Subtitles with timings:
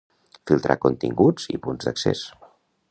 [0.51, 2.27] Filtrar continguts i punts d'accés.